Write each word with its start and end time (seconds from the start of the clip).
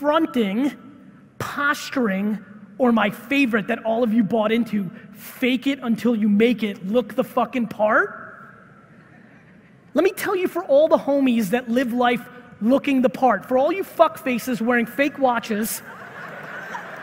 fronting, 0.00 0.72
posturing, 1.38 2.42
or 2.78 2.90
my 2.90 3.10
favorite 3.10 3.66
that 3.66 3.84
all 3.84 4.02
of 4.02 4.14
you 4.14 4.24
bought 4.24 4.50
into, 4.50 4.90
fake 5.12 5.66
it 5.66 5.78
until 5.82 6.16
you 6.16 6.26
make 6.26 6.62
it, 6.62 6.86
look 6.86 7.14
the 7.14 7.22
fucking 7.22 7.66
part. 7.66 8.16
Let 9.92 10.02
me 10.02 10.12
tell 10.12 10.34
you 10.34 10.48
for 10.48 10.64
all 10.64 10.88
the 10.88 10.96
homies 10.96 11.50
that 11.50 11.68
live 11.68 11.92
life 11.92 12.26
looking 12.62 13.02
the 13.02 13.10
part, 13.10 13.44
for 13.44 13.58
all 13.58 13.70
you 13.70 13.84
fuck 13.84 14.16
faces 14.16 14.62
wearing 14.62 14.86
fake 14.86 15.18
watches 15.18 15.82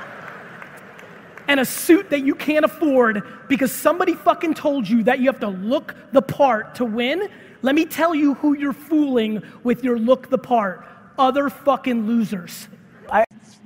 and 1.47 1.59
a 1.59 1.65
suit 1.65 2.09
that 2.09 2.21
you 2.21 2.33
can't 2.33 2.65
afford 2.65 3.21
because 3.47 3.71
somebody 3.71 4.15
fucking 4.15 4.55
told 4.55 4.89
you 4.89 5.03
that 5.03 5.19
you 5.19 5.27
have 5.27 5.39
to 5.41 5.49
look 5.49 5.93
the 6.13 6.21
part 6.23 6.73
to 6.75 6.85
win, 6.85 7.29
let 7.61 7.75
me 7.75 7.85
tell 7.85 8.15
you 8.15 8.33
who 8.35 8.57
you're 8.57 8.73
fooling 8.73 9.43
with 9.63 9.83
your 9.83 9.99
look 9.99 10.31
the 10.31 10.39
part. 10.39 10.83
Other 11.19 11.49
fucking 11.51 12.07
losers. 12.07 12.67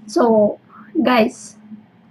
So, 0.07 0.59
guys, 1.01 1.57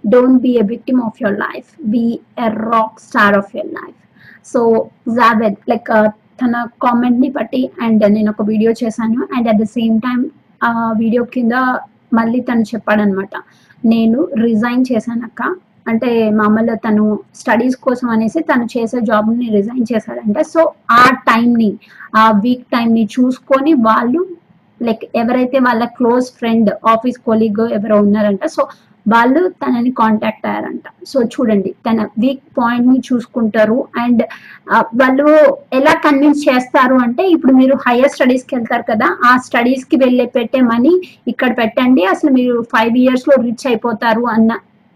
don't 0.03 0.39
be 0.39 0.57
a 0.57 0.63
victim 0.65 1.01
of 1.01 1.19
your 1.19 1.37
life. 1.37 1.75
Be 1.87 2.21
a 2.37 2.49
rock 2.51 2.99
star 2.99 3.31
of 3.35 3.49
your 3.53 3.69
life. 3.71 3.97
So 4.45 4.59
Javed 5.15 5.57
like 5.69 5.89
తన 6.39 6.61
కామెంట్ని 6.83 7.27
బట్టి 7.29 7.59
and 7.83 8.03
నేను 8.13 8.29
ఒక 8.31 8.43
video 8.47 8.71
చేశాను 8.79 9.19
and 9.35 9.47
at 9.51 9.59
the 9.61 9.65
same 9.75 9.97
time 10.01 10.19
ఆ 10.61 10.69
video 11.01 11.23
కింద 11.35 11.55
మళ్ళీ 12.13 12.39
తను 12.47 12.63
చెప్పాడనమాట 12.71 13.33
నేను 13.83 14.19
రిజైన్ 14.45 14.83
చేశానక్క 14.89 15.41
అంటే 15.87 16.09
మామూలుగా 16.39 16.75
తను 16.85 17.05
స్టడీస్ 17.39 17.77
కోసం 17.85 18.07
అనేసి 18.15 18.39
తను 18.49 18.65
చేసే 18.73 18.99
జాబ్ని 19.09 19.47
రిజైన్ 19.57 19.85
చేశాడంటే 19.91 20.41
సో 20.53 20.63
ఆ 20.97 21.03
టైంని 21.29 21.71
ఆ 22.15 22.25
వీక్ 22.43 22.65
టైంని 22.75 23.03
చూసుకొని 23.15 23.73
వాళ్ళు 23.87 24.21
లైక్ 24.81 25.03
ఎవరైతే 25.15 25.59
వాళ్ళ 25.59 25.83
క్లోజ్ 25.97 26.27
ఫ్రెండ్ 26.37 26.69
ఆఫీస్ 26.87 27.19
కొలీగ్ 27.25 27.61
ఎవరో 27.71 27.97
ఉన్నారంట 27.97 28.45
సో 28.47 28.63
వాళ్ళు 29.05 29.41
తనని 29.61 29.91
కాంటాక్ట్ 29.91 30.45
అయ్యారంట. 30.47 30.83
సో 31.05 31.17
చూడండి 31.31 31.69
తన 31.87 32.01
వీక్ 32.17 32.43
పాయింట్ని 32.57 32.99
చూసుకుంటారు 33.07 33.77
అండ్ 33.97 34.21
వాళ్ళు 35.01 35.25
ఎలా 35.73 35.93
కన్విన్స్ 36.03 36.43
చేస్తారు 36.49 36.95
అంటే 36.95 37.23
ఇప్పుడు 37.29 37.53
మీరు 37.53 37.75
హైయర్ 37.87 38.13
స్టడీస్కి 38.15 38.53
వెళ్తారు 38.55 38.85
కదా 38.89 39.07
ఆ 39.25 39.31
స్టడీస్కి 39.37 39.97
వెళ్ళే 39.97 40.25
పెట్టే 40.35 40.61
మనీ 40.69 40.93
ఇక్కడ 41.27 41.51
పెట్టండి 41.57 42.05
అసలు 42.05 42.31
మీరు 42.31 42.57
ఫైవ్ 42.73 42.97
ఇయర్స్లో 42.97 43.35
రీచ్ 43.41 43.67
అయిపోతారు 43.67 44.25
అన్న 44.27 44.51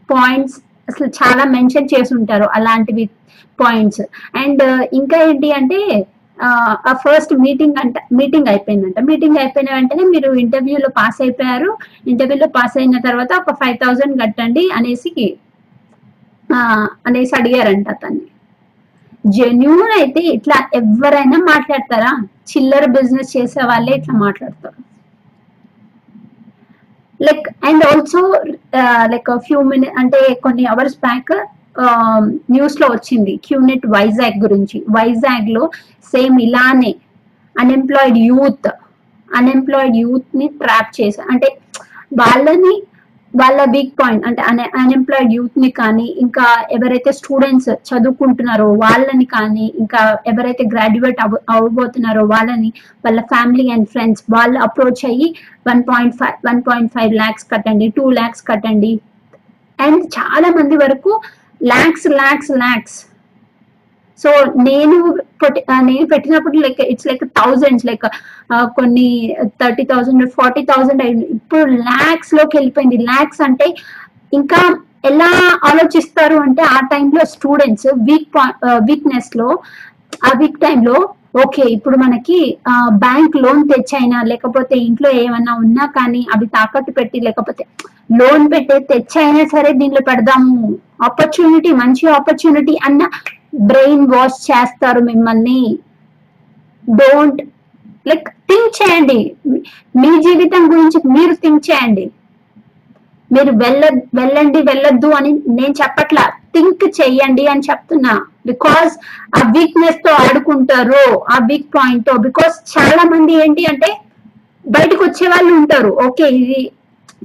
పాయింట్స్ 0.10 0.58
అసలు 0.88 1.08
చాలా 1.20 1.44
మెన్షన్ 1.52 1.92
చేసి 1.94 2.14
ఉంటారు 2.14 2.48
అలాంటివి 2.54 3.06
పాయింట్స్ 3.60 4.04
అండ్ 4.36 4.64
ఇంకా 4.94 5.18
ఏంటి 5.28 5.50
అంటే 5.52 5.80
ఆ 6.38 6.92
ఫస్ట్ 7.04 7.34
మీటింగ్ 7.44 7.78
అంట 7.82 7.98
మీటింగ్ 8.20 8.50
అయిపోయిందంట. 8.52 9.00
మీటింగ్ 9.10 9.38
అయిపోయిన 9.42 9.70
వెంటనే 9.76 10.04
మీరు 10.14 10.30
ఇంటర్వ్యూలో 10.44 10.90
పాస్ 10.98 11.20
అయిపోయారు. 11.26 11.70
ఇంటర్వ్యూలో 12.12 12.48
పాస్ 12.58 12.76
అయిన 12.78 13.00
తర్వాత 13.08 13.32
ఒక 13.42 13.54
ఫైవ్ 13.62 13.78
థౌజండ్ 13.84 14.16
కట్టండి 14.24 14.64
అనేసి 14.78 15.12
అనేసి 17.08 17.34
అడిగారంట 17.36 17.88
అతన్ని. 17.94 18.26
జెన్యున్ 19.36 19.92
అయితే 19.98 20.22
ఇట్లా 20.36 20.58
ఎవరైనా 20.80 21.38
మాట్లాడతారా? 21.50 22.12
చిల్లర 22.52 22.86
బిజినెస్ 22.98 23.36
చేసే 23.38 23.62
వాళ్ళే 23.72 23.94
ఇట్లా 24.00 24.16
మాట్లాడతారు. 24.26 24.80
Like 27.20 27.46
and 27.68 27.84
also 27.86 28.22
like 29.14 29.30
few 29.46 29.60
minute 29.72 29.98
అంటే 30.02 30.22
కొన్ని 30.46 30.66
అవర్స్ 30.74 30.98
బ్యాక్ 31.00 31.34
న్యూస్లో 32.54 32.88
వచ్చింది. 32.94 33.34
క్యూనెట్ 33.48 33.86
వైజాగ్ 33.96 34.38
గురించి. 34.46 34.78
వైజాగ్లో 34.98 35.64
సేమ్ 36.14 36.38
ఇలానే 36.48 36.94
అన్ఎంప్లాయిడ్ 37.56 38.20
యూత్ 38.30 38.68
అన్ఎంప్లాయిడ్ 39.30 39.96
యూత్ని 40.04 40.48
ట్రాప్ 40.62 40.92
చేసి 40.98 41.22
అంటే 41.32 41.48
వాళ్ళని 42.22 42.74
వాళ్ళ 43.34 43.62
బిగ్ 43.66 43.90
పాయింట్ 44.00 44.26
అంటే 44.28 44.42
అన్ 44.42 44.60
అన్ఎంప్లాయిడ్ 44.82 45.32
యూత్ని 45.34 45.70
కానీ 45.80 46.06
ఇంకా 46.26 46.46
ఎవరైతే 46.72 47.12
స్టూడెంట్స్ 47.12 47.70
చదువుకుంటున్నారో 47.90 48.68
వాళ్ళని 48.84 49.26
కానీ 49.34 49.66
ఇంకా 49.82 50.02
ఎవరైతే 50.32 50.64
గ్రాడ్యుయేట్ 50.74 51.20
అవ 51.26 51.40
అవ్వబోతున్నారో 51.56 52.24
వాళ్ళని 52.34 52.70
వాళ్ళ 53.06 53.22
ఫ్యామిలీ 53.34 53.66
అండ్ 53.76 53.90
ఫ్రెండ్స్ 53.94 54.24
వాళ్ళు 54.36 54.60
అప్రోచ్ 54.60 55.04
అయ్యి 55.12 55.28
one 55.68 55.84
point 55.90 56.16
five 56.22 56.38
one 56.50 56.62
point 56.70 56.94
five 56.94 57.14
lakhs 57.14 57.48
కట్టండి 57.54 57.88
టూ 57.98 58.06
ల్యాక్స్ 58.12 58.44
కట్టండి. 58.52 58.94
అండ్ 59.80 60.04
చాలా 60.18 60.50
మంది 60.58 60.78
వరకు 60.84 61.14
ల్యాక్స్ 61.66 62.08
ల్యాక్స్ 62.08 62.52
ల్యాక్స్ 62.52 62.98
సో 64.20 64.30
నేను 64.58 64.98
నేను 65.84 66.06
పెట్టినప్పుడు 66.06 66.58
like 66.58 66.82
it's 66.82 67.08
like 67.08 67.24
thousands 67.36 67.86
like 67.86 68.06
కొన్ని 68.76 69.08
థర్టీ 69.62 69.84
థౌజండ్ 69.84 70.24
ఫార్టీ 70.30 70.62
థౌజండ్ 70.62 71.04
అయింది 71.04 71.26
ఇప్పుడు 71.26 71.72
ల్యాక్స్లోకి 71.90 72.58
వెళ్ళిపోయింది. 72.58 72.98
ల్యాక్స్ 72.98 73.42
అంటే 73.42 73.68
ఇంకా 74.34 74.62
ఎలా 75.06 75.32
ఆలోచిస్తారు 75.64 76.36
అంటే 76.36 76.62
ఆ 76.62 76.80
టైంలో 76.92 77.26
స్టూడెంట్స్ 77.26 77.88
వీక్ 77.88 78.38
వీక్నెస్లో 78.84 79.50
ఆ 80.26 80.32
వీక్ 80.38 80.60
టైంలో 80.60 80.98
ఓకే 81.44 81.64
ఇప్పుడు 81.76 81.98
మనకి 82.04 82.38
బ్యాంక్ 83.06 83.34
లోన్ 83.44 83.62
తెచ్చైనా 83.72 84.20
లేకపోతే 84.32 84.76
ఇంట్లో 84.88 85.10
ఏమన్నా 85.24 85.54
ఉన్నా 85.64 85.86
కానీ 85.98 86.22
అవి 86.34 86.46
తాకట్టు 86.56 86.92
పెట్టి 86.98 87.18
లేకపోతే 87.28 87.64
లోన్ 88.20 88.46
పెట్టే 88.54 88.78
తెచ్చైనా 88.92 89.44
సరే 89.54 89.70
దీనిలో 89.82 90.02
పెడదాము. 90.10 90.56
ఆపర్చునిటీ 91.08 91.72
మంచి 91.82 92.06
ఆపర్చునిటీ 92.18 92.76
అన్న 92.88 93.04
బ్రెయిన్ 93.72 94.06
వాష్ 94.14 94.40
చేస్తారు 94.50 95.02
మిమ్మల్ని. 95.10 95.62
డోంట్ 96.84 97.42
లైక్ 98.10 98.28
థింక్ 98.50 98.76
చేయండి. 98.80 99.20
మీ 100.02 100.12
జీవితం 100.28 100.64
గురించి 100.74 101.00
మీరు 101.16 101.36
థింక్ 101.44 101.66
చేయండి. 101.70 102.06
మీరు 103.32 103.52
వెళ్ళ 103.64 103.84
వెళ్ళండి 104.20 104.60
వెళ్ళొద్దు 104.70 105.10
అని 105.20 105.32
నేను 105.58 105.76
చెప్పట్లా. 105.82 106.26
థింక్ 106.56 106.84
చెయ్యండి 107.00 107.46
అని 107.52 107.64
చెప్తున్నా. 107.70 108.14
బికాస్ 108.52 108.94
ఆ 109.38 109.42
వీక్నెస్తో 109.56 110.12
ఆడుకుంటారు 110.26 111.06
ఆ 111.34 111.38
వీక్ 111.50 111.70
పాయింట్తో. 111.78 112.14
బికాస్ 112.28 112.56
చాలా 112.76 113.04
మంది 113.14 113.34
ఏంటి 113.44 113.66
అంటే 113.72 113.90
బయటకు 114.66 115.02
వచ్చే 115.04 115.26
వాళ్ళు 115.34 115.52
ఉంటారు. 115.62 115.92
ఓకే 116.08 116.28
ఇది 116.42 116.60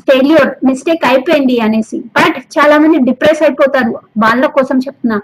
ఫెయిల్యూర్ 0.08 0.50
మిస్టేక్ 0.68 1.04
అయిపోయింది 1.10 1.56
అనేసి. 1.66 1.98
బట్ 2.16 2.38
చాలా 2.56 2.76
మంది 2.82 2.98
డిప్రెస్ 3.08 3.42
అయిపోతారు. 3.46 3.92
వాళ్ళ 4.24 4.46
కోసం 4.56 4.78
చెప్తున్నా. 4.86 5.18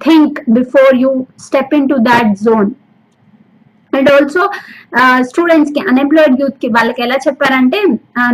Think 0.00 0.38
before 0.58 0.94
you 1.02 1.10
step 1.46 1.74
into 1.92 1.96
that 2.10 2.32
zone 2.46 2.70
and 3.96 4.10
also 4.10 4.42
స్టూడెంట్స్కి 5.30 5.80
అన్ఎంప్లాయిడ్ 5.90 6.40
యూత్కి 6.42 6.68
వాళ్ళకి 6.68 7.00
ఎలా 7.06 7.16
చెప్పారంటే 7.26 7.78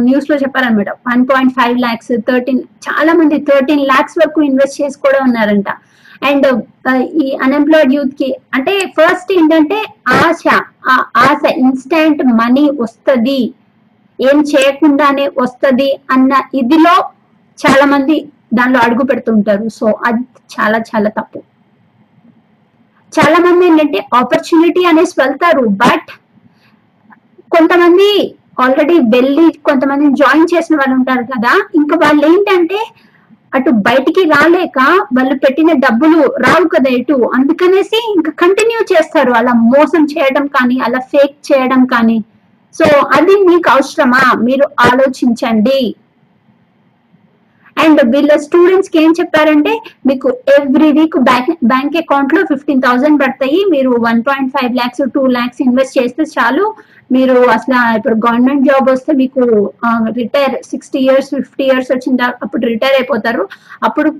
న్యూస్లో 0.09 0.37
చెప్పారనమాట 0.37 0.91
one 1.10 1.22
point 1.31 1.54
five 1.59 1.76
lakhs 1.78 2.12
thirteen 2.28 2.62
చాలా 2.88 3.15
మంది 3.21 3.38
థర్టీన్ 3.50 3.87
ల్యాక్స్ 3.93 4.19
వరకు 4.19 4.41
ఇన్వెస్ట్ 4.43 4.81
చేసి 4.82 4.99
కూడా 5.06 5.20
ఉన్నారంట. 5.28 5.70
అండ్ 6.22 6.47
uh, 6.47 7.00
ఈ 7.22 7.26
అన్ఎంప్లాయిడ్ 7.44 7.93
యూత్కి 7.97 8.28
అంటే 8.56 8.72
ఫస్ట్ 8.97 9.31
ఏంటంటే 9.32 9.78
ఆశ 10.22 10.43
ఆ 10.93 10.97
ఆశ 11.26 11.43
ఇన్స్టెంట్ 11.65 12.20
మనీ 12.41 12.65
వస్తుంది. 12.82 13.41
ఏం 14.19 14.38
చేయకుండానే 14.53 15.26
వస్తుంది 15.38 15.88
అన్న 16.10 16.32
ఇదిలో 16.54 16.94
చాలా 17.59 17.87
మంది 17.94 18.16
దానిలో 18.54 18.81
అడుగు 18.87 19.04
పెడుతుంటారు. 19.04 19.66
సో 19.78 19.87
అది 20.09 20.22
చాలా 20.54 20.78
చాలా 20.91 21.10
తప్పు. 21.20 21.41
చాలా 23.12 23.38
మంది 23.38 23.66
ఏంటంటే 23.66 24.06
ఆపర్చునిటీ 24.15 24.84
అనేసి 24.84 25.15
వెళ్తారు 25.22 25.60
బట్ 25.60 26.10
కొంతమంది 27.53 28.09
ఆల్రెడీ 28.60 28.98
వెళ్ళి 28.98 29.53
కొంతమంది 29.65 30.06
జాయిన్ 30.22 30.48
చేసిన 30.54 30.76
వాళ్ళు 30.76 30.94
ఉంటారు 30.94 31.22
కదా 31.22 31.53
ఇంకా 31.75 31.97
వాళ్ళు 31.97 32.26
ఏంటంటే 32.26 32.81
అటు 33.54 33.70
బయటికి 33.70 34.22
రాలేక 34.25 34.78
వాళ్ళు 35.16 35.34
పెట్టిన 35.34 35.72
డబ్బులు 35.72 36.19
రావు 36.20 36.69
కదా 36.69 36.91
ఇటు. 36.91 37.31
అందుకనేసి 37.34 38.12
ఇంకా 38.16 38.31
కంటిన్యూ 38.31 38.81
చేస్తారు 38.93 39.32
అలా 39.32 39.53
మోసం 39.53 40.04
చేయడం 40.04 40.47
కానీ 40.47 40.78
అలా 40.78 40.99
ఫేక్ 40.99 41.53
చేయడం 41.53 41.84
కానీ. 41.84 42.19
సో 42.75 42.84
అది 43.06 43.37
మీకు 43.49 43.70
అవసరమా? 43.70 44.22
మీరు 44.41 44.66
ఆలోచించండి. 44.81 45.81
అండ్ 47.82 48.00
వీళ్ళ 48.12 48.32
స్టూడెంట్స్కి 48.44 48.99
ఏం 49.03 49.11
చెప్పారంటే 49.19 49.73
మీకు 50.09 50.29
ఎవ్రీ 50.59 50.88
వీక్ 50.99 51.17
బ్యాంక్ 51.29 51.50
బ్యాంక్ 51.73 51.99
అకౌంట్లో 52.03 52.41
ఫిఫ్టీన్ 52.50 52.85
థౌసండ్ 52.87 53.21
పడతాయి. 53.23 53.61
మీరు 53.75 53.91
one 54.09 54.23
point 54.29 54.53
five 54.56 54.73
lakhs 54.81 55.03
two 55.17 55.23
lakhs 55.37 55.62
invest 55.67 55.99
చేస్తే 56.00 56.25
చాలు. 56.37 56.65
మీరు 57.15 57.37
అసలు 57.55 57.79
ఇప్పుడు 57.99 58.17
గవర్నమెంట్ 58.27 58.67
జాబ్ 58.69 58.88
వస్తే 58.93 59.12
మీకు 59.23 59.43
retire 60.19 60.55
sixty 60.71 61.00
years 61.06 61.31
fifty 61.38 61.65
years 61.71 61.91
వచ్చిన 61.94 62.29
అప్పుడు 62.44 62.62
రిటైర్ 62.73 62.97
అయిపోతారు. 62.99 63.44
అప్పుడు 63.88 64.11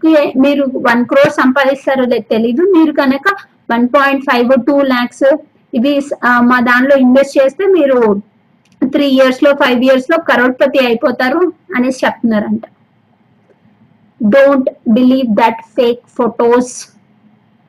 మీరు 0.47 0.65
వన్ 0.89 1.05
క్రోర్ 1.12 1.33
సంపాదిస్తారో 1.43 2.07
లేదు 2.15 2.27
తెలీదు. 2.35 2.65
మీరు 2.77 2.95
కనుక 3.03 3.29
one 3.75 3.87
point 3.97 4.27
five 4.31 4.51
two 4.71 4.77
lakhs 4.93 5.29
ఇవి 5.79 5.95
మా 6.51 6.59
దానిలో 6.71 6.95
ఇన్వెస్ట్ 7.05 7.39
చేస్తే 7.41 7.65
మీరు 7.79 7.99
త్రీ 8.83 9.07
ఇయర్స్లో 9.17 9.51
ఫైవ్ 9.62 9.81
ఇయర్స్లో 9.87 10.17
కరోడ్పతి 10.31 10.79
అయిపోతారు 10.89 11.41
అనేసి 11.77 12.01
చెప్తున్నారంట. 12.05 12.65
Don't 14.20 14.70
believe 14.88 15.28
that 15.40 15.61
fake 15.76 16.02
photos 16.17 16.72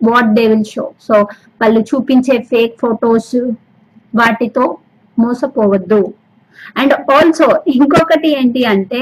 what 0.01 0.31
they 0.37 0.43
will 0.47 0.69
show 0.75 0.85
so 1.07 1.15
వాళ్ళు 1.61 1.81
చూపించే 1.81 2.37
ఫేక్ 2.51 2.73
ఫొటోస్ 2.79 3.35
వాటితో 4.13 4.65
మోసపోవద్దు. 5.17 6.01
అండ్ 6.79 6.93
ఆల్సో 7.17 7.47
ఇంకొకటి 7.75 8.29
ఏంటి 8.39 8.61
అంటే 8.65 9.01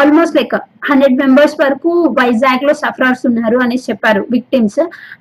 ఆల్మోస్ట్ 0.00 0.36
లైక్ 0.36 0.54
హండ్రెడ్ 0.88 1.16
మెంబర్స్ 1.22 1.56
వరకు 1.60 1.90
వైజాగ్లో 2.20 2.72
సఫరర్స్ 2.82 3.22
ఉన్నారు 3.26 3.58
అనేసి 3.58 3.86
చెప్పారు 3.90 4.22
విక్టిమ్స్ 4.30 4.80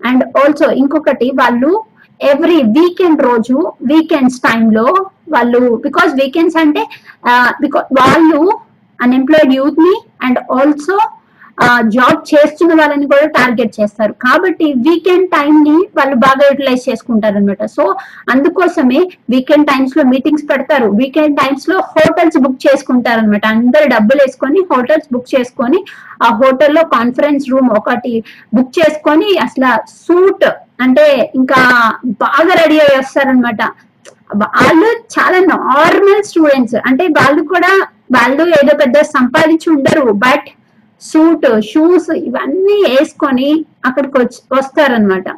అండ్ 0.09 0.23
ఆల్సో 0.41 0.67
ఇంకొకటి 0.81 1.27
వాళ్ళు 1.41 1.71
ఎవ్రీ 2.19 2.59
వీకెండ్ 2.77 3.21
రోజు 3.21 3.57
వీకెండ్స్ 3.91 4.39
టైంలో 4.39 4.87
వాళ్ళు 5.29 5.61
బికాస్ 5.77 6.11
వీకెండ్స్ 6.21 6.57
అంటే 6.57 6.83
బికా 7.61 7.81
వాళ్ళు 7.91 8.41
అన్ఎంప్లాయిడ్ 9.03 9.53
యూత్ని 9.59 9.95
అండ్ 10.27 10.39
ఆల్సో 10.59 10.97
జాబ్ 11.95 12.21
చేస్తున్న 12.29 12.71
వాళ్ళని 12.79 13.07
కూడా 13.11 13.25
టార్గెట్ 13.35 13.75
చేస్తారు. 13.79 14.13
కాబట్టి 14.23 14.67
వీకెండ్ 14.85 15.27
టైం 15.35 15.51
ని 15.67 15.75
వాళ్ళు 15.97 16.15
బాగా 16.23 16.43
యూటిలైజ్ 16.49 16.87
చేసుకుంటారు 16.89 17.37
అనమాట 17.39 17.65
సో 17.75 17.83
అందుకోసమే 18.33 19.01
వీకెండ్ 19.33 19.67
టైమ్స్లో 19.71 20.03
మీటింగ్స్ 20.13 20.47
పెడతారు. 20.51 20.87
వీకెండ్ 21.01 21.37
టైమ్స్లో 21.41 21.77
హోటల్స్ 21.91 22.39
బుక్ 22.45 22.59
చేసుకుంటారు 22.65 23.21
అనమాట 23.23 23.45
అందరు 23.57 23.87
డబ్బులు 23.95 24.21
వేసుకొని 24.23 24.61
హోటల్స్ 24.71 25.11
బుక్ 25.13 25.31
చేసుకొని 25.35 25.81
ఆ 26.25 26.29
హోటల్లో 26.41 26.83
కాన్ఫరెన్స్ 26.97 27.45
రూమ్ 27.53 27.71
ఒకటి 27.79 28.15
బుక్ 28.57 28.75
చేసుకొని 28.79 29.31
అసలు 29.47 29.71
సూట్ 30.03 30.45
అంటే 30.83 31.07
ఇంకా 31.41 31.61
బాగా 32.25 32.53
రెడీ 32.63 32.77
అయ్యి 32.85 32.99
వస్తారనమాట 32.99 33.63
వాళ్ళు 34.43 34.89
చాలా 35.15 35.39
నార్మల్ 35.55 36.23
స్టూడెంట్స్ 36.29 36.77
అంటే 36.89 37.05
వాళ్ళు 37.17 37.41
కూడా 37.53 37.73
వాళ్ళు 38.09 38.43
ఏదో 38.59 38.73
పెద్ద 38.83 38.97
సంపాదించి 39.15 39.67
ఉండరు 39.75 40.05
బట్ 40.25 40.49
సూట్ 41.01 41.47
షూస్ 41.71 42.11
ఇవన్నీ 42.27 42.77
వేసుకొని 42.89 43.49
అక్కడికి 43.87 44.17
వచ్చి 44.21 44.39
వస్తారనమాట 44.57 45.29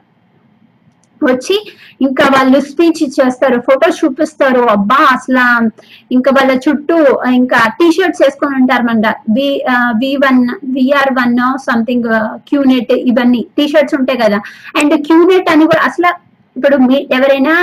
వచ్చి 1.22 1.56
ఇంకా 2.06 2.24
వాళ్ళు 2.34 2.58
స్పీచ్ 2.70 3.00
ఇచ్చేస్తారు 3.06 3.58
ఫొటోస్ 3.68 4.00
చూపిస్తారు 4.02 4.62
అబ్బా 4.74 4.98
అసలు 5.14 5.46
ఇంకా 6.16 6.30
వాళ్ళ 6.38 6.52
చుట్టూ 6.66 6.98
ఇంకా 7.40 7.60
టీ 7.78 7.88
షర్ట్స్ 7.96 8.22
వేసుకొని 8.24 8.56
ఉంటారన్నమాట. 8.62 9.14
V 9.36 9.48
V 10.02 10.12
one 10.26 10.42
VR 10.76 11.12
one 11.20 11.36
something 11.68 12.10
QNet 12.50 12.94
ఇవన్నీ 13.12 13.42
టీ 13.58 13.66
షర్ట్స్ 13.74 13.98
ఉంటాయి 14.00 14.22
కదా. 14.26 14.40
అండ్ 14.82 14.96
క్యూనెట్ 15.08 15.50
అని 15.54 15.68
కూడా 15.72 15.84
అసలు 15.90 16.12
ఇప్పుడు 16.56 16.76
మీ 16.88 16.98
ఎవరైనా 17.18 17.54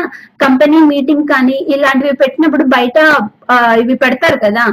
కంపెనీ 0.44 0.80
మీటింగ్ 0.92 1.26
కానీ 1.34 1.58
ఇలాంటివి 1.74 2.14
పెట్టినప్పుడు 2.22 2.66
బయట 2.76 2.98
ఇవి 3.82 3.96
పెడతారు 4.04 4.38
కదా. 4.46 4.64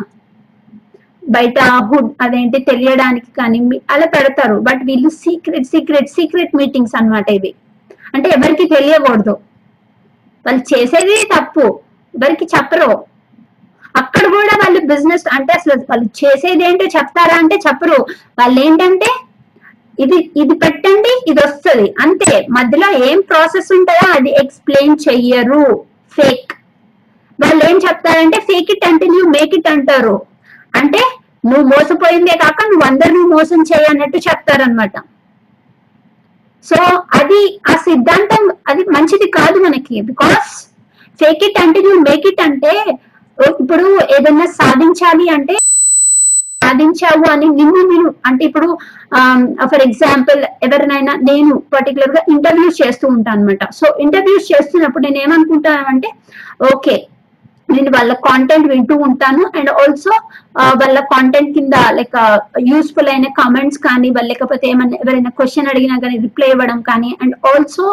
బయట 1.30 1.60
హుడ్ 1.60 2.14
అదేంటి 2.22 2.60
తెలియడానికి 2.60 3.26
కానీ 3.38 3.60
మీ- 3.60 3.80
అలా 3.92 4.06
పెడతారు. 4.06 4.56
బట్ 4.56 4.80
వీళ్ళు 4.86 5.10
సీక్రెట్ 5.10 5.64
సీక్రెట్ 5.64 6.10
సీక్రెట్ 6.10 6.56
మీటింగ్స్ 6.56 6.98
అన్నమాట 6.98 7.32
ఇవి. 7.32 7.54
అంటే 8.16 8.30
ఎవరికి 8.30 8.70
తెలియకూడదు. 8.76 9.38
వాళ్ళు 10.46 10.78
చేసేది 10.78 11.30
తప్పు. 11.38 11.80
ఎవరికి 12.16 12.46
చెప్పరు. 12.46 13.04
అక్కడ 13.96 14.22
కూడా 14.22 14.58
వాళ్ళు 14.58 14.80
బిజినెస్ 14.80 15.24
అంటే 15.34 15.54
అసలు 15.54 15.82
వాళ్ళు 15.82 16.06
చేసేది 16.06 16.64
ఏంటో 16.64 16.86
చెప్తారా 16.86 17.38
అంటే 17.38 17.56
చెప్పరు. 17.56 18.06
వాళ్ళు 18.40 18.60
ఏంటంటే 18.60 19.06
ఇది 20.00 20.32
ఇది 20.38 20.56
పెట్టండి 20.56 21.24
ఇది 21.28 21.40
వస్తుంది. 21.48 21.94
అంతే. 22.00 22.48
మధ్యలో 22.52 23.06
ఏం 23.06 23.22
ప్రాసెస్ 23.30 23.72
ఉంటుందో 23.72 24.12
అది 24.12 24.32
ఎక్స్ప్లెయిన్ 24.32 24.98
చెయ్యరు. 25.10 25.84
ఫేక్ 26.12 26.54
వాళ్ళు 27.42 27.70
ఏం 27.70 27.80
చెప్తారంటే 27.90 28.40
ఫేక్ 28.40 28.72
ఇట్ 28.72 28.88
అంటే 28.88 29.06
యూ 29.06 29.30
మేక్ 29.30 29.56
ఇట్ 29.56 29.70
అంటారు. 29.70 30.22
అంటే 30.76 31.00
నువ్వు 31.44 31.66
మోసపోయిందే 31.70 32.36
కాక 32.38 32.66
నువ్వు 32.68 32.86
అందరిని 32.88 33.22
మోసం 33.28 33.62
చేయన్నట్టు 33.70 34.18
చెప్తారనమాట 34.18 34.96
సో 36.66 36.78
అది 37.20 37.40
ఆ 37.70 37.76
సిద్ధాంతం 37.86 38.42
అది 38.68 38.82
మంచిది 38.96 39.28
కాదు 39.32 39.58
మనకి. 39.60 39.96
బికాస్ 40.02 40.50
ఫేక్ 41.20 41.44
ఇట్ 41.44 41.60
అంటే 41.62 41.80
నువ్వు 41.82 42.02
మేక్ 42.10 42.28
ఇట్ 42.28 42.42
అంటే 42.42 42.74
ఇప్పుడు 43.60 43.86
ఏదైనా 44.16 44.46
సాధించాలి 44.58 45.26
అంటే 45.30 45.56
సాధించావు 46.62 47.26
అని 47.32 47.48
నిన్ను 47.50 47.82
నేను 47.92 48.10
అంటే 48.26 48.44
ఇప్పుడు 48.46 48.68
ఫర్ 49.64 49.82
ఎగ్జాంపుల్ 49.82 50.42
ఎవరినైనా 50.64 51.14
నేను 51.22 51.54
పర్టికులర్గా 51.74 52.22
ఇంటర్వ్యూస్ 52.30 52.82
చేస్తూ 52.82 53.08
ఉంటాను 53.08 53.40
అనమాట 53.40 53.72
సో 53.72 53.88
ఇంటర్వ్యూస్ 54.00 54.52
చేస్తున్నప్పుడు 54.52 55.04
నేను 55.08 55.20
ఏమనుకుంటాను 55.20 55.88
అంటే 55.88 56.10
ఓకే 56.74 56.96
నేను 57.74 57.90
వాళ్ళ 57.96 58.12
కాంటెంట్ 58.28 58.68
వింటూ 58.74 58.96
ఉంటాను. 59.08 59.44
అండ్ 59.58 59.72
ఆల్సో 59.82 60.14
వాళ్ళ 60.82 60.98
కాంటెంట్ 61.14 61.52
కింద 61.58 61.76
లైక్ 61.98 62.18
యూస్ఫుల్ 62.72 63.12
అయిన 63.14 63.28
కామెంట్స్ 63.40 63.80
కానీ 63.88 64.10
లేకపోతే 64.32 64.66
ఏమైనా 64.74 64.98
ఎవరైనా 65.04 65.32
క్వశ్చన్ 65.40 65.72
అడిగినా 65.74 65.98
కానీ 66.04 66.18
రిప్లై 66.26 66.50
ఇవ్వడం 66.56 66.82
కానీ 66.90 67.12
అండ్ 67.24 67.36
ఆల్సో 67.52 67.88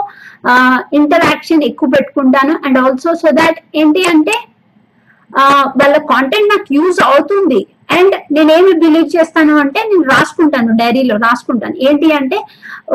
ఇంటరాక్షన్ 1.00 1.64
ఎక్కువ 1.70 1.88
పెట్టుకుంటాను. 1.96 2.54
అండ్ 2.66 2.78
ఆల్సో 2.84 3.12
సో 3.22 3.30
దాట్ 3.40 3.60
ఏంటి 3.82 4.04
అంటే 4.14 4.36
వాళ్ళ 5.80 5.96
కాంటెంట్ 6.12 6.52
నాకు 6.54 6.68
యూజ్ 6.78 6.98
అవుతుంది. 7.10 7.60
అండ్ 7.96 8.14
నేనేమి 8.36 8.72
బిలీవ్ 8.82 9.08
చేస్తాను 9.16 9.54
అంటే 9.62 9.80
నేను 9.90 10.06
రాసుకుంటాను 10.14 10.70
డైరీలో 10.80 11.16
రాసుకుంటాను. 11.24 11.76
ఏంటి 11.88 12.08
అంటే 12.18 12.38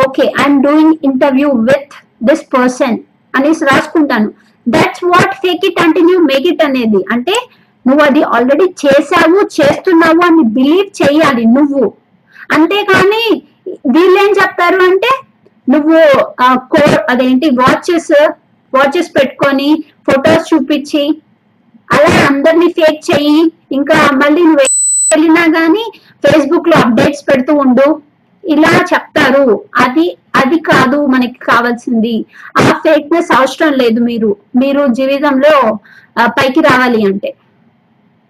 okay 0.05 0.23
I'm 0.41 0.59
doing 0.67 0.95
interview 1.09 1.49
with 1.69 1.93
this 2.29 2.45
person 2.55 2.97
అనేసి 3.37 3.63
రాసుకుంటాను. 3.71 4.29
దట్స్ 4.65 5.03
వాట్ 5.03 5.33
ఫేక్ 5.43 5.65
ఇట్ 5.69 5.81
అంటే 5.81 5.99
నువ్వు 6.01 6.23
మేక్ 6.25 6.47
ఇట్ 6.47 6.63
అనేది. 6.63 7.01
అంటే 7.13 7.35
నువ్వు 7.85 8.01
అది 8.03 8.21
ఆల్రెడీ 8.35 8.65
చేసావు 8.83 9.39
చేస్తున్నావు 9.57 10.21
అని 10.27 10.43
బిలీవ్ 10.57 10.89
చేయాలి 11.01 11.45
నువ్వు. 11.57 11.83
అంతేకాని 12.55 13.23
వీళ్ళు 13.95 14.17
ఏం 14.23 14.31
చెప్తారు 14.41 14.79
అంటే 14.89 15.11
నువ్వు 15.67 15.99
కోర్ 16.73 16.97
అదేంటి 17.09 17.49
వాచెస్ 17.61 18.13
వాచెస్ 18.73 19.09
పెట్టుకొని 19.17 19.69
ఫొటోస్ 20.09 20.53
చూపించి 20.53 21.03
అలా 21.87 22.11
అందరినీ 22.27 22.67
ఫేక్ 22.77 23.01
చెయ్యి 23.11 23.39
ఇంకా 23.71 23.97
మళ్ళీ 24.21 24.41
నువ్వు 24.41 24.65
వెళ్ళినా 25.11 25.43
గానీ 25.57 25.83
ఫేస్బుక్లో 26.23 26.75
అప్డేట్స్ 26.83 27.23
పెడుతూ 27.29 27.53
ఉండు. 27.53 27.87
ఇలా 28.43 28.85
చెప్తారు. 28.93 29.61
అది 29.77 30.17
అది 30.35 30.59
కాదు 30.59 31.05
మనకి 31.05 31.39
కావాల్సింది. 31.39 32.25
ఆ 32.57 32.73
ఫేక్నెస్ 32.73 33.31
అవసరం 33.31 33.73
లేదు 33.73 33.99
మీరు. 34.03 34.37
మీరు 34.55 34.87
జీవితంలో 34.87 35.77
పైకి 36.27 36.59
రావాలి 36.59 37.05
అంటే. 37.05 37.35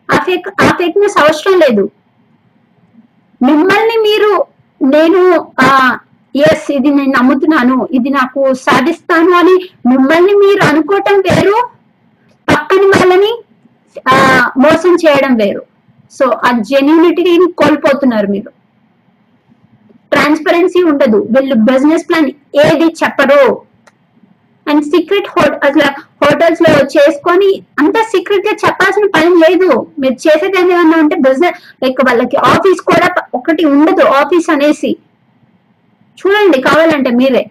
ఆ 0.09 0.17
ఫేక్ 0.23 0.47
ఆ 0.61 0.67
ఫేక్నెస్ 0.71 1.21
అవసరం 1.21 1.59
లేదు. 1.59 1.91
మిమ్మల్ని 3.41 3.97
మీరు 3.97 4.47
నేను 4.81 5.21
ఆ 5.61 5.97
ఎస్ 6.35 6.71
ఇది 6.71 6.89
నేను 6.89 7.11
నమ్ముతున్నాను 7.11 7.87
ఇది 7.91 8.09
నాకు 8.09 8.53
సాధిస్తాను 8.53 9.31
అని 9.31 9.55
మిమ్మల్ని 9.87 10.33
మీరు 10.35 10.63
అనుకోవటం 10.63 11.19
వేరు. 11.19 11.57
పక్కని 12.47 12.85
వాళ్ళని 12.85 13.31
ఆ, 14.07 14.15
మోసం 14.57 14.95
చేయడం 14.95 15.35
వేరు. 15.35 15.63
సో 16.11 16.29
ఆ 16.29 16.51
జెన్యునిటీని 16.51 17.51
కోల్పోతున్నారు 17.51 18.27
మీరు. 18.27 18.51
ట్రాన్స్పరెన్సీ 20.21 20.81
ఉండదు. 20.91 21.19
వీళ్ళు 21.33 21.55
బిజినెస్ 21.69 22.07
ప్లాన్ 22.07 22.27
ఏది 22.63 22.87
చెప్పరు. 23.01 23.43
అండ్ 24.69 24.83
సీక్రెట్ 24.91 25.29
అసలు 25.67 25.87
హోటల్స్లో 26.23 26.71
చేసుకొని 26.95 27.49
అంత 27.81 27.97
సీక్రెట్గా 28.11 28.53
చెప్పాల్సిన 28.63 29.05
పని 29.15 29.31
లేదు. 29.43 29.69
మీరు 30.01 30.17
చేసేది 30.25 30.57
ఏమన్నా 30.59 30.97
ఉంటే 31.03 31.15
బిజినెస్ 31.27 31.57
లైక్ 31.83 32.01
వాళ్ళకి 32.07 32.37
ఆఫీస్ 32.51 32.81
కూడా 32.91 33.07
ఒకటి 33.39 33.65
ఉండదు 33.65 34.05
ఆఫీస్ 34.21 34.49
అనేసి. 34.55 34.91
చూడండి 36.19 36.59
కావాలంటే 36.61 37.11
మీరే. 37.19 37.43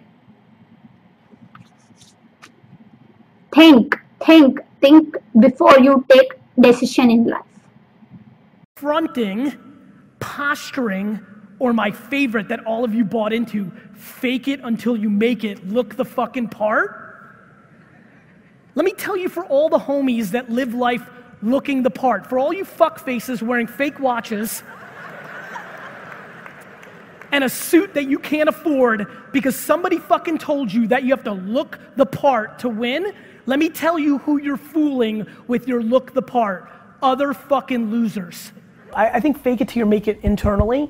Think 3.53 3.95
think 4.27 4.59
think 4.85 5.11
before 5.45 5.79
you 5.87 5.95
take 6.13 6.33
decision 6.67 7.11
in 7.17 7.27
life 7.33 7.47
fronting, 8.83 9.41
posturing, 10.25 11.09
or 11.61 11.73
my 11.73 11.91
favorite 11.91 12.47
that 12.47 12.65
all 12.65 12.83
of 12.83 12.95
you 12.95 13.05
bought 13.05 13.31
into, 13.31 13.71
fake 13.93 14.47
it 14.47 14.59
until 14.63 14.97
you 14.97 15.11
make 15.11 15.43
it, 15.43 15.67
look 15.67 15.95
the 15.95 16.03
fucking 16.03 16.47
part. 16.47 17.37
Let 18.73 18.83
me 18.83 18.93
tell 18.93 19.15
you 19.15 19.29
for 19.29 19.45
all 19.45 19.69
the 19.69 19.77
homies 19.77 20.31
that 20.31 20.49
live 20.49 20.73
life 20.73 21.07
looking 21.43 21.83
the 21.83 21.91
part, 21.91 22.25
for 22.25 22.39
all 22.39 22.51
you 22.51 22.65
fuck 22.65 22.97
faces 22.97 23.43
wearing 23.43 23.67
fake 23.67 23.99
watches 23.99 24.63
and 27.31 27.43
a 27.43 27.49
suit 27.49 27.93
that 27.93 28.05
you 28.05 28.17
can't 28.17 28.49
afford 28.49 29.05
because 29.31 29.55
somebody 29.55 29.99
fucking 29.99 30.39
told 30.39 30.73
you 30.73 30.87
that 30.87 31.03
you 31.03 31.11
have 31.11 31.23
to 31.25 31.33
look 31.33 31.77
the 31.95 32.07
part 32.07 32.57
to 32.57 32.69
win, 32.69 33.13
let 33.45 33.59
me 33.59 33.69
tell 33.69 33.99
you 33.99 34.17
who 34.17 34.41
you're 34.41 34.57
fooling 34.57 35.27
with 35.47 35.67
your 35.67 35.83
look 35.83 36.15
the 36.15 36.23
part. 36.23 36.71
Other 37.03 37.35
fucking 37.35 37.91
losers. 37.91 38.51
I, 38.95 39.09
I 39.09 39.19
think 39.19 39.39
fake 39.43 39.61
it 39.61 39.67
till 39.67 39.81
you 39.81 39.85
make 39.85 40.07
it 40.07 40.17
internally. 40.23 40.89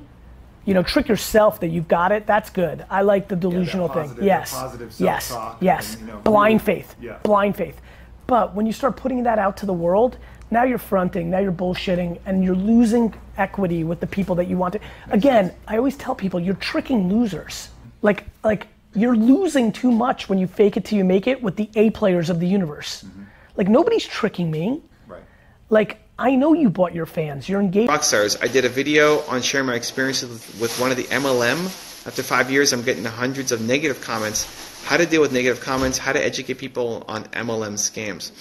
You 0.66 0.74
know, 0.74 0.84
trick 0.84 1.08
yourself 1.08 1.60
that 1.62 1.70
you've 1.70 1.88
got 1.88 2.12
it. 2.12 2.28
That's 2.28 2.50
good. 2.50 2.86
I 2.90 3.02
like 3.02 3.28
the 3.28 3.36
delusional 3.36 3.90
positive- 3.90 4.18
thing. 4.18 4.28
Yes. 4.28 4.54
positive 4.54 4.94
yes. 5.00 5.34
Yes. 5.60 5.96
and, 5.96 6.08
you 6.08 6.14
know, 6.14 6.20
Blind 6.20 6.62
faith. 6.62 6.96
Yeah. 7.02 7.18
Blind 7.24 7.56
faith. 7.56 7.82
But 8.28 8.56
when 8.56 8.66
you 8.66 8.72
start 8.74 8.96
putting 8.96 9.24
that 9.24 9.40
out 9.40 9.58
to 9.58 9.66
the 9.66 9.74
world, 9.74 10.18
now 10.52 10.64
you're 10.64 10.78
fronting, 10.78 11.30
now 11.30 11.40
you're 11.40 11.52
bullshitting, 11.52 12.20
and 12.26 12.44
you're 12.44 12.56
losing 12.56 13.14
equity 13.38 13.84
with 13.84 14.00
the 14.00 14.08
people 14.08 14.36
that 14.36 14.48
you 14.48 14.58
want 14.58 14.74
to. 14.74 14.80
Again, 15.10 15.54
I 15.68 15.78
always 15.78 15.98
tell 15.98 16.14
people 16.14 16.40
you're 16.40 16.56
tricking 16.56 17.10
losers. 17.10 17.70
Like, 18.02 18.26
like 18.44 18.68
you're 18.94 19.16
losing 19.16 19.72
too 19.72 19.92
much 19.92 20.30
when 20.30 20.38
you 20.38 20.48
fake 20.48 20.78
it 20.78 20.86
till 20.86 20.98
you 20.98 21.06
make 21.06 21.26
it 21.28 21.42
with 21.42 21.56
the 21.56 21.70
A 21.76 21.90
players 21.92 22.30
of 22.30 22.40
the 22.40 22.48
universe. 22.48 23.04
Mm-hmm. 23.04 23.24
Like 23.56 23.68
nobody's 23.68 24.06
tricking 24.06 24.52
me. 24.52 24.82
Right. 25.08 25.24
Like, 25.70 26.00
I 26.22 26.36
know 26.36 26.54
you 26.54 26.70
bought 26.70 26.94
your 26.94 27.08
fans. 27.08 27.50
You're 27.50 27.60
engaged. 27.60 27.90
Rockstars, 27.90 28.38
I 28.44 28.48
did 28.48 28.64
a 28.64 28.70
video 28.70 29.22
on 29.22 29.42
sharing 29.42 29.66
my 29.66 29.74
experiences 29.74 30.30
with, 30.62 30.80
one 30.80 30.92
of 30.92 30.98
the 30.98 31.06
MLM. 31.06 31.66
After 32.06 32.22
five 32.22 32.52
years, 32.52 32.74
I'm 32.74 32.84
getting 32.84 33.04
hundreds 33.04 33.52
of 33.52 33.60
negative 33.60 34.02
comments. 34.02 34.84
How 34.86 34.98
to 34.98 35.08
deal 35.08 35.20
with 35.22 35.34
negative 35.34 35.62
comments, 35.62 35.98
how 35.98 36.14
to 36.14 36.24
educate 36.24 36.60
people 36.60 37.04
on 37.08 37.24
MLM 37.26 37.74
scams. 37.74 38.32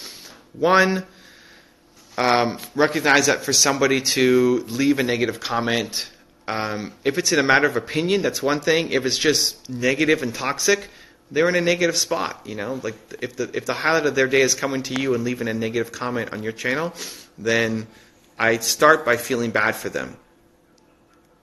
One, 0.53 1.07
um, 2.19 2.59
recognize 2.75 3.27
that 3.27 3.45
for 3.45 3.55
somebody 3.55 4.03
to 4.03 4.63
leave 4.69 4.99
a 4.99 5.03
negative 5.03 5.41
comment, 5.41 6.13
um, 6.49 6.93
if 7.05 7.17
it's 7.17 7.33
in 7.33 7.39
a 7.39 7.43
matter 7.43 7.67
of 7.67 7.79
opinion, 7.79 8.21
that's 8.21 8.43
one 8.43 8.61
thing. 8.61 8.91
If 8.91 9.07
it's 9.07 9.17
just 9.17 9.71
negative 9.71 10.23
and 10.23 10.35
toxic, 10.35 10.91
they're 11.31 11.49
in 11.49 11.55
a 11.55 11.61
negative 11.61 11.97
spot. 11.97 12.41
You 12.45 12.57
know, 12.57 12.81
like 12.83 12.95
if 13.21 13.37
the 13.37 13.51
if 13.57 13.67
the 13.67 13.75
highlight 13.75 14.07
of 14.07 14.15
their 14.15 14.29
day 14.29 14.41
is 14.41 14.55
coming 14.55 14.83
to 14.85 15.01
you 15.01 15.15
and 15.15 15.25
leaving 15.25 15.49
a 15.49 15.55
negative 15.55 15.93
comment 15.93 16.33
on 16.33 16.43
your 16.43 16.53
channel, 16.53 16.93
then 17.39 17.87
I 18.39 18.59
start 18.59 19.05
by 19.05 19.17
feeling 19.17 19.51
bad 19.51 19.77
for 19.77 19.89
them. 19.89 20.17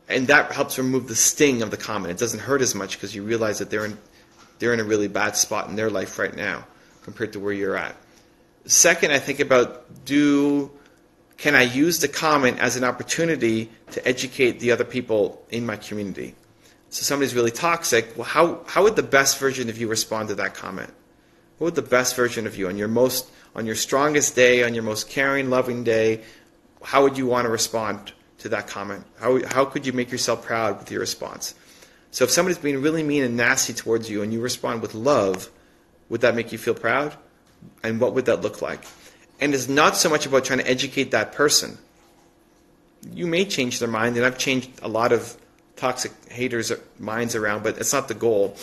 And 0.09 0.27
that 0.27 0.51
helps 0.51 0.77
remove 0.77 1.07
the 1.07 1.15
sting 1.15 1.61
of 1.61 1.71
the 1.71 1.77
comment. 1.77 2.11
It 2.11 2.17
doesn't 2.17 2.39
hurt 2.39 2.61
as 2.61 2.73
much 2.73 2.97
because 2.97 3.13
you 3.13 3.23
realize 3.23 3.59
that 3.59 3.69
they're 3.69 3.85
in 3.85 3.97
they're 4.59 4.73
in 4.73 4.79
a 4.79 4.83
really 4.83 5.07
bad 5.07 5.35
spot 5.35 5.69
in 5.69 5.75
their 5.75 5.89
life 5.89 6.17
right 6.17 6.35
now 6.35 6.65
compared 7.03 7.33
to 7.33 7.39
where 7.39 7.53
you're 7.53 7.77
at. 7.77 7.95
Second, 8.65 9.11
I 9.11 9.19
think 9.19 9.39
about 9.39 10.05
do 10.05 10.71
can 11.37 11.53
I 11.53 11.63
use 11.63 11.99
the 11.99 12.07
comment 12.07 12.59
as 12.59 12.75
an 12.75 12.83
opportunity 12.83 13.69
to 13.91 14.05
educate 14.07 14.59
the 14.59 14.71
other 14.71 14.83
people 14.83 15.45
in 15.49 15.65
my 15.65 15.75
community? 15.75 16.33
So 16.89 17.03
somebody's 17.03 17.35
really 17.35 17.51
toxic. 17.51 18.15
Well, 18.15 18.25
how, 18.25 18.61
how 18.65 18.83
would 18.83 18.95
the 18.95 19.03
best 19.03 19.39
version 19.39 19.69
of 19.69 19.77
you 19.77 19.87
respond 19.87 20.29
to 20.29 20.35
that 20.35 20.53
comment? 20.53 20.91
What 21.57 21.65
would 21.65 21.75
the 21.75 21.81
best 21.81 22.15
version 22.15 22.47
of 22.47 22.55
you 22.55 22.67
on 22.67 22.77
your 22.77 22.87
most 22.87 23.29
on 23.57 23.65
your 23.65 23.75
strongest 23.75 24.35
day, 24.35 24.63
on 24.63 24.75
your 24.75 24.83
most 24.83 25.09
caring, 25.09 25.49
loving 25.49 25.83
day, 25.83 26.21
how 26.83 27.01
would 27.03 27.17
you 27.17 27.25
want 27.25 27.45
to 27.45 27.49
respond 27.49 28.13
to 28.37 28.49
that 28.49 28.67
comment? 28.67 29.03
How, 29.19 29.43
how 29.47 29.65
could 29.65 29.85
you 29.85 29.93
make 29.93 30.11
yourself 30.11 30.45
proud 30.45 30.77
with 30.77 30.91
your 30.91 30.99
response? 30.99 31.55
So 32.11 32.23
if 32.23 32.29
somebody's 32.29 32.59
being 32.59 32.81
really 32.81 33.03
mean 33.03 33.23
and 33.23 33.35
nasty 33.35 33.73
towards 33.73 34.09
you 34.09 34.21
and 34.21 34.31
you 34.31 34.39
respond 34.39 34.83
with 34.83 34.93
love, 34.93 35.49
would 36.07 36.21
that 36.21 36.35
make 36.35 36.51
you 36.51 36.59
feel 36.59 36.75
proud? 36.75 37.15
And 37.83 37.99
what 37.99 38.13
would 38.13 38.25
that 38.25 38.41
look 38.41 38.61
like? 38.61 38.85
And 39.41 39.53
it's 39.55 39.67
not 39.67 39.97
so 39.97 40.07
much 40.07 40.27
about 40.27 40.45
trying 40.45 40.59
to 40.59 40.69
educate 40.69 41.11
that 41.11 41.33
person. 41.33 41.79
You 43.11 43.25
may 43.25 43.45
change 43.45 43.79
their 43.79 43.89
mind, 43.89 44.17
and 44.17 44.25
I've 44.25 44.37
changed 44.37 44.69
a 44.81 44.87
lot 44.87 45.11
of 45.11 45.35
toxic 45.77 46.11
haters' 46.29 46.71
minds 46.99 47.35
around, 47.35 47.63
but 47.63 47.77
it's 47.77 47.93
not 47.93 48.07
the 48.07 48.13
goal. 48.13 48.57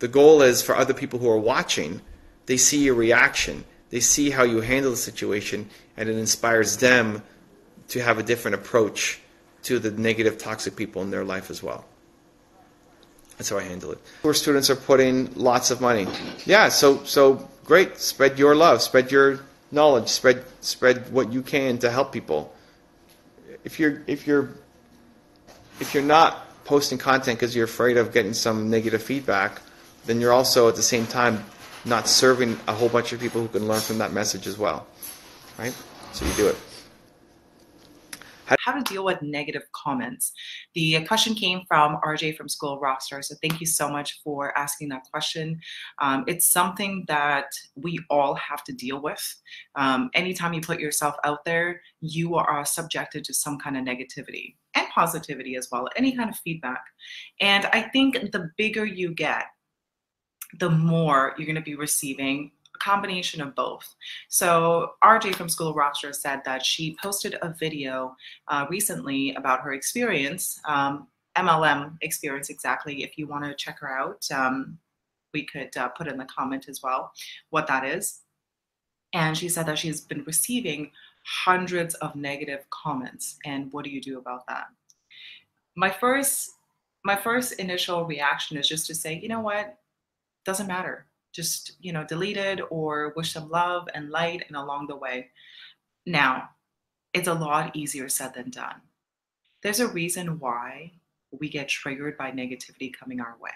The 0.00 0.08
goal 0.08 0.42
is 0.42 0.60
for 0.62 0.74
other 0.74 0.94
people 0.94 1.18
who 1.20 1.30
are 1.30 1.38
watching, 1.38 2.00
they 2.46 2.56
see 2.56 2.84
your 2.84 2.94
reaction, 2.94 3.64
they 3.90 4.00
see 4.00 4.30
how 4.30 4.42
you 4.42 4.60
handle 4.60 4.90
the 4.90 4.96
situation, 4.96 5.70
and 5.96 6.08
it 6.08 6.16
inspires 6.16 6.78
them 6.78 7.22
to 7.88 8.02
have 8.02 8.18
a 8.18 8.22
different 8.22 8.56
approach 8.56 9.20
to 9.62 9.78
the 9.78 9.90
negative, 9.90 10.36
toxic 10.36 10.74
people 10.74 11.02
in 11.02 11.10
their 11.10 11.24
life 11.24 11.50
as 11.50 11.62
well. 11.62 11.84
That's 13.36 13.50
how 13.50 13.58
I 13.58 13.62
handle 13.62 13.92
it. 13.92 13.98
Where 14.22 14.34
students 14.34 14.70
are 14.70 14.76
putting 14.76 15.32
lots 15.34 15.70
of 15.70 15.80
money. 15.80 16.06
Yeah, 16.44 16.68
so 16.68 17.02
so 17.04 17.48
great. 17.64 17.98
Spread 17.98 18.38
your 18.38 18.54
love, 18.54 18.80
spread 18.82 19.10
your 19.10 19.40
knowledge, 19.70 20.08
spread 20.08 20.44
spread 20.60 21.12
what 21.12 21.32
you 21.32 21.42
can 21.42 21.78
to 21.78 21.90
help 21.90 22.12
people. 22.12 22.54
If 23.64 23.80
you're 23.80 24.02
if 24.06 24.26
you're 24.26 24.50
if 25.80 25.94
you're 25.94 26.04
not 26.04 26.46
posting 26.64 26.98
content 26.98 27.38
because 27.38 27.54
you're 27.54 27.66
afraid 27.66 27.96
of 27.96 28.12
getting 28.12 28.34
some 28.34 28.70
negative 28.70 29.02
feedback, 29.02 29.60
then 30.06 30.20
you're 30.20 30.32
also 30.32 30.68
at 30.68 30.76
the 30.76 30.82
same 30.82 31.06
time 31.06 31.44
not 31.84 32.08
serving 32.08 32.58
a 32.66 32.72
whole 32.72 32.88
bunch 32.88 33.12
of 33.12 33.20
people 33.20 33.40
who 33.40 33.48
can 33.48 33.68
learn 33.68 33.80
from 33.80 33.98
that 33.98 34.12
message 34.12 34.46
as 34.46 34.58
well. 34.58 34.86
Right? 35.58 35.74
So 36.12 36.24
you 36.24 36.32
do 36.32 36.48
it. 36.48 36.56
How 38.46 38.72
to 38.72 38.82
deal 38.82 39.04
with 39.04 39.22
negative 39.22 39.62
comments. 39.72 40.32
The 40.74 41.02
question 41.06 41.34
came 41.34 41.62
from 41.66 41.98
RJ 42.04 42.36
from 42.36 42.48
School 42.48 42.78
Rockstar. 42.80 43.24
So 43.24 43.34
thank 43.42 43.60
you 43.60 43.66
so 43.66 43.88
much 43.88 44.20
for 44.22 44.56
asking 44.56 44.90
that 44.90 45.04
question. 45.10 45.60
Um, 45.98 46.24
it's 46.26 46.46
something 46.46 47.04
that 47.08 47.46
we 47.74 48.00
all 48.10 48.34
have 48.34 48.62
to 48.64 48.72
deal 48.72 49.00
with. 49.00 49.22
Um, 49.76 50.10
anytime 50.14 50.52
you 50.52 50.60
put 50.60 50.78
yourself 50.78 51.16
out 51.24 51.44
there, 51.44 51.80
you 52.00 52.34
are 52.34 52.64
subjected 52.66 53.24
to 53.24 53.34
some 53.34 53.58
kind 53.58 53.76
of 53.76 53.84
negativity 53.84 54.56
and 54.74 54.88
positivity 54.88 55.56
as 55.56 55.68
well, 55.70 55.88
any 55.96 56.16
kind 56.16 56.30
of 56.30 56.36
feedback. 56.36 56.84
And 57.40 57.66
I 57.66 57.82
think 57.82 58.32
the 58.32 58.50
bigger 58.56 58.84
you 58.84 59.14
get, 59.14 59.46
the 60.58 60.70
more 60.70 61.34
you're 61.36 61.46
going 61.46 61.56
to 61.56 61.62
be 61.62 61.74
receiving 61.74 62.50
a 62.74 62.78
combination 62.78 63.40
of 63.40 63.54
both. 63.54 63.94
So 64.28 64.92
RJ 65.02 65.34
from 65.34 65.48
School 65.48 65.68
of 65.68 65.76
Rockstar 65.76 66.14
said 66.14 66.42
that 66.44 66.64
she 66.64 66.96
posted 67.02 67.36
a 67.42 67.54
video 67.58 68.14
uh, 68.48 68.66
recently 68.68 69.34
about 69.34 69.60
her 69.62 69.72
experience, 69.72 70.60
um, 70.66 71.08
MLM 71.36 71.96
experience 72.00 72.50
exactly. 72.50 73.02
If 73.02 73.18
you 73.18 73.26
want 73.26 73.44
to 73.44 73.54
check 73.54 73.80
her 73.80 73.90
out, 73.90 74.24
um, 74.32 74.78
we 75.32 75.44
could 75.44 75.76
uh, 75.76 75.88
put 75.88 76.06
in 76.06 76.16
the 76.16 76.24
comment 76.26 76.66
as 76.68 76.80
well 76.82 77.12
what 77.50 77.66
that 77.66 77.84
is. 77.84 78.20
And 79.14 79.36
she 79.36 79.48
said 79.48 79.66
that 79.66 79.78
she's 79.78 80.02
been 80.02 80.24
receiving 80.24 80.90
hundreds 81.24 81.94
of 81.94 82.14
negative 82.14 82.68
comments. 82.68 83.38
And 83.46 83.72
what 83.72 83.84
do 83.84 83.90
you 83.90 84.00
do 84.00 84.18
about 84.18 84.46
that? 84.48 84.66
My 85.76 85.90
first 85.90 86.50
my 87.06 87.16
first 87.16 87.54
initial 87.54 88.04
reaction 88.04 88.56
is 88.56 88.68
just 88.68 88.86
to 88.86 88.94
say, 88.94 89.18
you 89.18 89.28
know 89.28 89.40
what? 89.40 89.78
Doesn't 90.44 90.66
matter 90.66 91.06
just 91.34 91.72
you 91.80 91.92
know 91.92 92.04
deleted 92.04 92.62
or 92.70 93.12
wish 93.16 93.34
them 93.34 93.50
love 93.50 93.88
and 93.94 94.10
light 94.10 94.44
and 94.46 94.56
along 94.56 94.86
the 94.86 94.96
way 94.96 95.28
now 96.06 96.48
it's 97.12 97.28
a 97.28 97.34
lot 97.34 97.74
easier 97.76 98.08
said 98.08 98.32
than 98.32 98.48
done 98.50 98.80
there's 99.62 99.80
a 99.80 99.88
reason 99.88 100.38
why 100.38 100.90
we 101.32 101.48
get 101.48 101.68
triggered 101.68 102.16
by 102.16 102.30
negativity 102.30 102.92
coming 102.92 103.20
our 103.20 103.36
way 103.40 103.50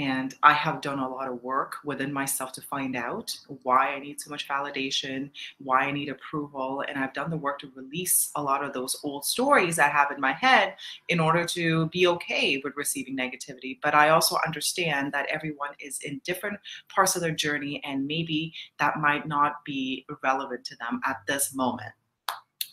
and 0.00 0.34
I 0.42 0.54
have 0.54 0.80
done 0.80 0.98
a 0.98 1.08
lot 1.08 1.28
of 1.28 1.42
work 1.42 1.76
within 1.84 2.10
myself 2.10 2.52
to 2.52 2.62
find 2.62 2.96
out 2.96 3.36
why 3.64 3.88
I 3.88 3.98
need 3.98 4.18
so 4.18 4.30
much 4.30 4.48
validation, 4.48 5.28
why 5.62 5.80
I 5.82 5.90
need 5.90 6.08
approval. 6.08 6.82
And 6.88 6.96
I've 6.96 7.12
done 7.12 7.28
the 7.28 7.36
work 7.36 7.58
to 7.58 7.70
release 7.74 8.30
a 8.34 8.42
lot 8.42 8.64
of 8.64 8.72
those 8.72 8.98
old 9.04 9.26
stories 9.26 9.78
I 9.78 9.88
have 9.88 10.10
in 10.10 10.18
my 10.18 10.32
head 10.32 10.76
in 11.08 11.20
order 11.20 11.44
to 11.48 11.88
be 11.88 12.06
okay 12.06 12.62
with 12.64 12.76
receiving 12.76 13.14
negativity. 13.14 13.78
But 13.82 13.94
I 13.94 14.08
also 14.08 14.38
understand 14.46 15.12
that 15.12 15.26
everyone 15.26 15.72
is 15.78 15.98
in 15.98 16.22
different 16.24 16.58
parts 16.88 17.14
of 17.14 17.20
their 17.20 17.30
journey, 17.32 17.82
and 17.84 18.06
maybe 18.06 18.54
that 18.78 19.00
might 19.00 19.28
not 19.28 19.62
be 19.66 20.06
relevant 20.22 20.64
to 20.64 20.76
them 20.76 21.02
at 21.04 21.18
this 21.28 21.54
moment. 21.54 21.92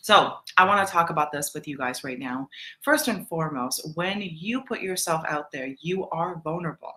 So 0.02 0.36
I 0.56 0.64
want 0.64 0.88
to 0.88 0.94
talk 0.94 1.10
about 1.10 1.34
this 1.34 1.54
with 1.54 1.68
you 1.68 1.78
guys 1.78 2.06
right 2.06 2.18
now. 2.18 2.48
First 2.82 3.10
and 3.10 3.28
foremost, 3.28 3.86
when 3.96 4.22
you 4.22 4.62
put 4.62 4.80
yourself 4.80 5.26
out 5.28 5.52
there, 5.52 5.76
you 5.82 6.08
are 6.12 6.40
vulnerable 6.42 6.97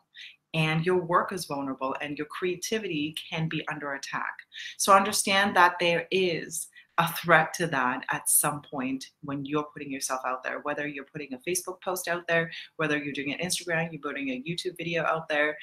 and 0.54 0.84
your 0.84 1.00
work 1.00 1.32
is 1.32 1.46
vulnerable 1.46 1.94
and 2.00 2.18
your 2.18 2.26
creativity 2.26 3.14
can 3.30 3.48
be 3.48 3.66
under 3.68 3.94
attack. 3.94 4.34
So 4.78 4.92
understand 4.92 5.54
that 5.56 5.74
there 5.80 6.06
is 6.10 6.68
a 6.98 7.12
threat 7.14 7.54
to 7.54 7.66
that 7.66 8.04
at 8.10 8.28
some 8.28 8.60
point 8.60 9.06
when 9.22 9.44
you're 9.44 9.66
putting 9.72 9.90
yourself 9.90 10.20
out 10.26 10.42
there, 10.42 10.60
whether 10.64 10.86
you're 10.86 11.06
putting 11.06 11.32
a 11.32 11.38
Facebook 11.38 11.80
post 11.82 12.08
out 12.08 12.26
there, 12.28 12.50
whether 12.76 12.98
you're 12.98 13.14
doing 13.14 13.32
an 13.32 13.38
Instagram, 13.38 13.90
you're 13.90 14.02
putting 14.02 14.28
a 14.28 14.42
YouTube 14.42 14.76
video 14.76 15.04
out 15.04 15.28
there, 15.28 15.56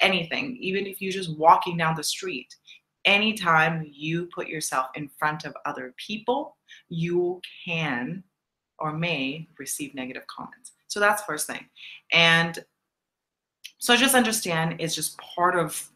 anything, 0.00 0.56
even 0.58 0.86
if 0.86 1.02
you're 1.02 1.12
just 1.12 1.36
walking 1.36 1.76
down 1.76 1.96
the 1.96 2.02
street, 2.02 2.54
anytime 3.04 3.86
you 3.92 4.28
put 4.34 4.48
yourself 4.48 4.86
in 4.94 5.10
front 5.18 5.44
of 5.44 5.54
other 5.66 5.94
people, 5.98 6.56
you 6.88 7.40
can 7.66 8.22
or 8.78 8.92
may 8.94 9.46
receive 9.58 9.94
negative 9.94 10.26
comments. 10.28 10.72
So 10.88 10.98
that's 10.98 11.22
first 11.24 11.46
thing. 11.46 11.66
And 12.10 12.58
so 13.80 13.96
just 13.96 14.14
understand 14.14 14.76
it's 14.78 14.94
just 14.94 15.18
part 15.18 15.56
of 15.56 15.90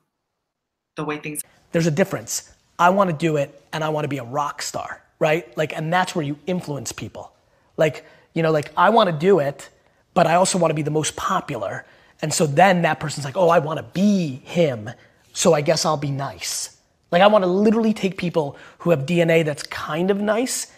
the 0.97 1.05
way 1.05 1.19
things 1.19 1.43
There's 1.73 1.87
a 1.87 1.91
difference. 1.93 2.51
I 2.79 2.91
want 2.91 3.11
to 3.11 3.17
do 3.17 3.37
it 3.37 3.63
and 3.73 3.85
I 3.85 3.91
want 3.91 4.05
to 4.05 4.09
be 4.09 4.19
a 4.19 4.25
rock 4.25 4.63
star, 4.63 5.03
right? 5.21 5.57
Like 5.57 5.77
and 5.77 5.93
that's 5.93 6.15
where 6.15 6.25
you 6.25 6.37
influence 6.47 6.91
people. 6.91 7.33
Like, 7.77 8.05
you 8.33 8.43
know, 8.43 8.51
like 8.51 8.73
I 8.77 8.91
want 8.91 9.11
to 9.11 9.17
do 9.17 9.39
it, 9.39 9.69
but 10.15 10.27
I 10.27 10.35
also 10.35 10.59
want 10.59 10.71
to 10.71 10.75
be 10.75 10.83
the 10.83 10.91
most 10.91 11.15
popular. 11.15 11.85
And 12.23 12.33
so 12.33 12.47
then 12.47 12.83
that 12.83 13.01
person's 13.01 13.25
like, 13.25 13.37
"Oh, 13.37 13.49
I 13.49 13.59
want 13.59 13.79
to 13.79 13.83
be 13.83 14.41
him." 14.45 14.91
So 15.33 15.53
I 15.53 15.61
guess 15.61 15.85
I'll 15.85 15.97
be 15.97 16.11
nice. 16.11 16.77
Like 17.11 17.23
I 17.23 17.27
want 17.27 17.43
to 17.45 17.49
literally 17.49 17.93
take 17.93 18.17
people 18.17 18.57
who 18.79 18.91
have 18.91 19.01
DNA 19.07 19.45
that's 19.45 19.63
kind 19.65 20.11
of 20.11 20.21
nice 20.21 20.73